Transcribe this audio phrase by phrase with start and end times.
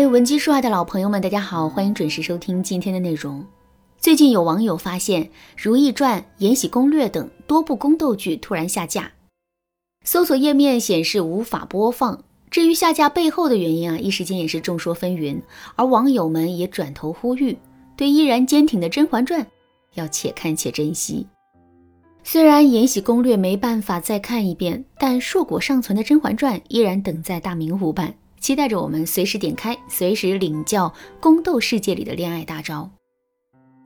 [0.00, 3.44] 嗨，文姬说爱的老朋友们，大家好，欢迎准时收听今天的内容。
[3.98, 5.24] 最近有网友发现
[5.58, 9.12] 《如懿传》《延禧攻略》等多部宫斗剧突然下架，
[10.02, 12.24] 搜索页面显示无法播放。
[12.50, 15.38] 至于下架背后的原因啊，一时间也是众说纷纭。
[15.76, 17.58] 而网友们也转头呼吁，
[17.94, 19.42] 对依然坚挺的《甄嬛传》
[19.96, 21.26] 要且看且珍惜。
[22.24, 28.14] 虽然《延禧攻略》没办法再看一遍，但硕果尚存的《甄嬛传》依然等在大明湖畔。
[28.40, 32.90] 期待着我们随时点开，随时领教宫斗世界里的恋爱大招。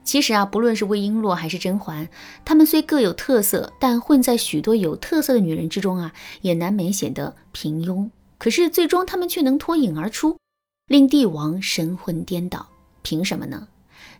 [0.03, 2.07] 其实啊，不论是魏璎珞还是甄嬛，
[2.45, 8.09] 她们虽各有特色，但混在许多有特色的女人之中啊，也难免显得平庸。
[8.37, 10.37] 可是最终她们却能脱颖而出，
[10.87, 12.67] 令帝王神魂颠倒。
[13.01, 13.67] 凭什么呢？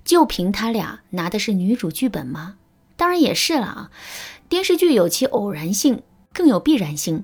[0.04, 2.56] 就凭她俩拿的是女主剧本吗？
[2.98, 3.92] 当然也是了啊。
[4.50, 6.02] 电视剧有其偶然性，
[6.34, 7.24] 更有必然性。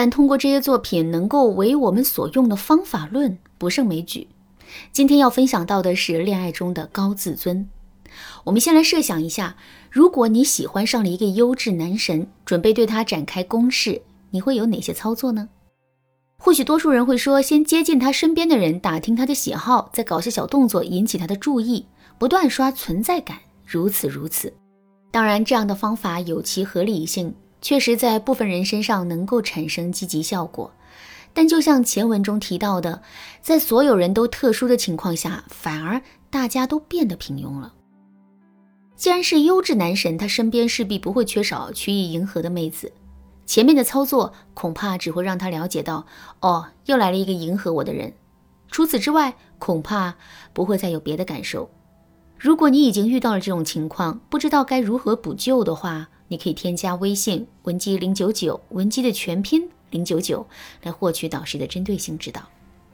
[0.00, 4.28] 但通过这些作品能够为我们所用的方法论不胜枚举。
[4.92, 7.68] 今天要分享到的是恋爱中的高自尊。
[8.44, 9.56] 我们先来设想一下，
[9.90, 15.48] 如果你喜欢上了一个优质男神，准备对他展开攻势，你会有哪些操作呢？
[16.38, 21.86] 或许多数人会说，先接近他身边的人，打听他的喜好，再搞些小动作引起他的注意，
[22.18, 24.54] 不断刷存在感，如此如此。
[25.10, 27.34] 当然，这样的方法有其合理性。
[27.60, 30.72] 确实在部分人身上能够产生积极效果，
[31.32, 33.02] 但就像前文中提到的，
[33.40, 37.74] 在所有人都特殊的情况下，反而大家都变得平庸了。
[38.96, 42.92] 既然是优质男神，他身边势必不会缺少曲意迎合的妹子，
[43.46, 46.04] 前面的操作恐怕只会让他了解到，
[46.40, 48.12] 哦，又来了一个迎合我的人。
[48.70, 50.14] 除此之外，恐怕
[50.52, 51.70] 不会再有别的感受。
[52.36, 60.46] 如果你已经遇到了这种情况，不知道该如何补救的话，你可以添加微信文姬零九九，文姬的全拼零九九，
[60.82, 62.42] 来获取导师的针对性指导。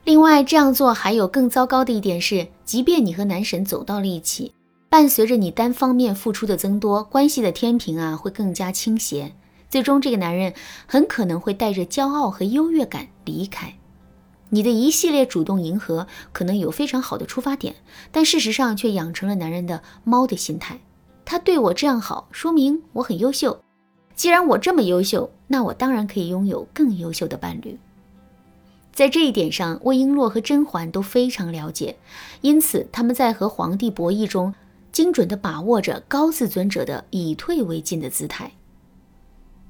[0.04, 4.52] 另外，这样做还有更糟糕的一点是，即便你和男神走到了一起，
[4.88, 9.32] 伴随着你单方面付出的增多，关系的天平啊会更加倾斜，
[9.68, 10.54] 最终这个男人
[10.86, 13.74] 很可能会带着骄傲和优越感离开。
[14.50, 17.74] 你的一系列主动迎合可能有非常好的出发点，
[18.12, 20.78] 但事实上却养成了男人的猫的心态。
[21.24, 23.58] 他对我这样好，说明我很优秀。
[24.14, 27.78] 既然我这么优秀，那我当然可以拥有更优秀的伴侣。
[28.92, 31.96] 在这一点上，魏璎珞和甄嬛都非常了解，
[32.42, 34.54] 因此他们在和皇帝博弈中，
[34.92, 38.52] 精准地把握着高自尊者的以退为进的姿态。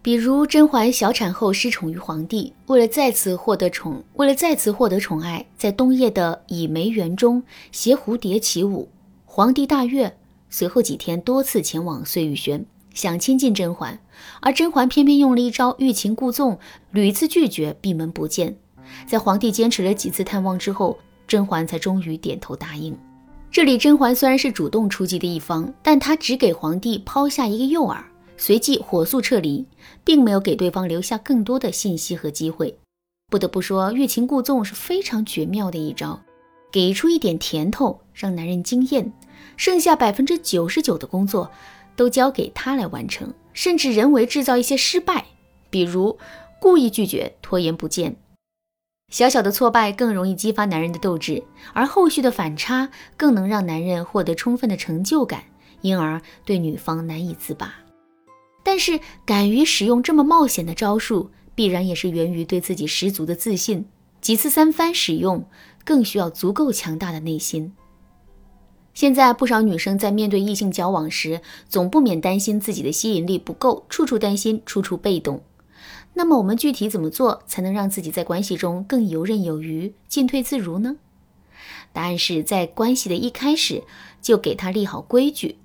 [0.02, 7.42] 比如甄嬛小产后失宠于皇帝，为了再次获得宠，为了再次获得宠爱，在冬夜的倚梅园中
[7.72, 8.90] 携蝴蝶起舞，
[9.24, 10.14] 皇帝大悦。
[10.56, 13.98] 随后几天，多次前往碎玉轩，想亲近甄嬛，
[14.38, 16.56] 而甄嬛偏偏用了一招欲擒故纵，
[16.92, 18.56] 屡次拒绝，闭门不见。
[19.04, 22.96] 在皇帝坚持了几次探望之后，甄嬛才终于点头答应。
[23.50, 28.00] 这里，甄嬛虽然是主动出击的一方，但她只给皇帝抛下一个诱饵，
[28.36, 29.66] 随即火速撤离，
[30.04, 32.78] 并没有给对方留下更多的信息和机会。
[33.28, 36.20] 不得不说，欲擒故纵是非常绝妙的一招，
[36.70, 39.12] 给出一点甜头，让男人惊艳。
[39.56, 41.50] 剩下百分之九十九的工作
[41.96, 45.26] 都交给他来完成，甚至人为制造一些失败，
[45.70, 46.18] 比如
[46.60, 48.16] 故意拒绝、拖延不见。
[49.12, 55.44] 小小的挫败更容易激发男人的斗志，而后续的反差更能让男人获得充分的成就感，
[55.82, 57.74] 因而对女方难以自拔。
[58.64, 63.84] 但是，敢于使用这么冒险的招数，必然也是源于对自己十足的自信。
[64.22, 65.46] 几次三番使用，
[65.84, 67.74] 更需要足够强大的内心。
[68.94, 75.42] 现在不少女生在面对异性交往时，总不免担心自己的吸引力不够，处处担心，处处被动。
[76.14, 80.96] 那么我们具体怎么做才能让自己在关系中更游刃有余、进退自如呢？
[81.92, 83.82] 答案是在关系的一开始
[84.22, 85.58] 就给他立好规矩。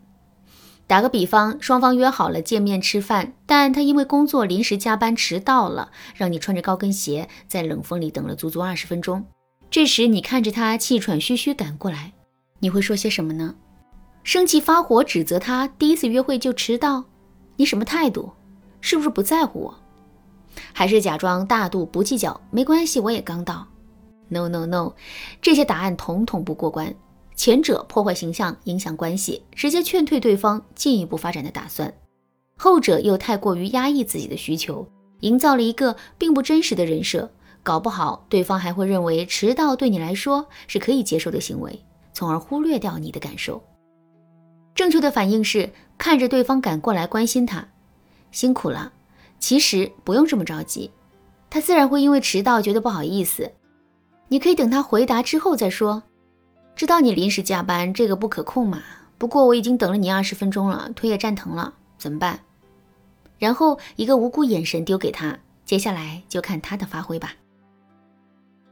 [0.88, 9.24] 打个比方，双方约好了见面吃饭，但他因为工作临时加班迟到了，让你穿着高跟鞋在冷风里等了足足二十分钟。
[9.70, 12.14] 这时你看着他气喘吁吁赶过来。
[12.60, 13.56] 你会说些什么呢？
[14.24, 17.04] 生气发火，指责他第一次约会就迟到，
[17.56, 18.32] 你什么态度？
[18.82, 19.76] 是不是不在乎我？
[20.74, 22.40] 还是假装大度不计较？
[22.52, 23.68] 没关系，我也刚到。
[24.28, 24.94] No No No，
[25.42, 26.94] 这些答案统统不过关。
[27.36, 31.90] 前者破坏形象，影响关系，直接劝退对方进一步发展的打算；
[32.58, 34.86] 后者又太过于压抑自己的需求，
[35.22, 37.32] 营造了一个并不真实的人设，
[37.64, 41.82] 搞不好对方还会认为迟到对你来说是可以接受的行为。
[42.20, 43.64] 从而忽略掉你的感受。
[44.76, 47.66] 正确的反应是看着对方赶过来关心他，
[48.30, 48.92] 辛苦了。
[49.40, 50.92] 其实不用这么着急，
[51.50, 53.50] 他自然会因为迟到觉得不好意思。
[54.28, 56.04] 你可以等他回答之后再说。
[56.76, 58.84] 知道你临时加班，这个不可控嘛。
[59.18, 62.38] 不过我已经等了你二十分钟了，腿也站疼了，怎么办？
[63.38, 67.32] 然后一个无辜眼神丢给他，接下来就看他的发挥吧。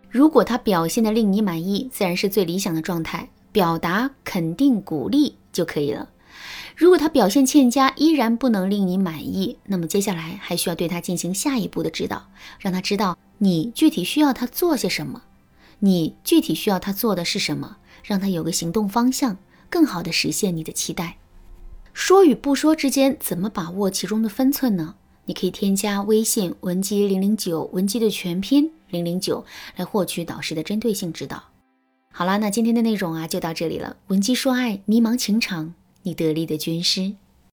[0.10, 6.10] 如果他表现的令你满意，自然是最理想的状态，表达肯定鼓励就可以了。
[6.76, 12.28] 如果他表现欠佳，依然不能令你满意，那么接下来还需要对他进行下一步的指导，
[12.60, 15.24] 让他知道你具体需要他做些什么，
[15.80, 19.40] 你具体需要他做的是什么，让他有个行动方向。
[19.72, 21.18] 更好的实现你的期待，
[21.94, 24.94] 说与不说之间怎么把握其中的分寸呢？
[25.26, 29.44] 你可以添加微信文姬零零九，文姬的全拼零零九，
[29.78, 31.42] 来获取导师的针对性指导。
[32.18, 33.98] 好啦，那今天的内容啊就到这里了。
[34.08, 37.14] 闻鸡说爱，迷茫情场，你得力的军师。